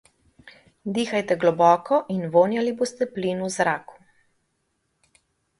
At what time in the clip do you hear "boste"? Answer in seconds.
2.81-3.09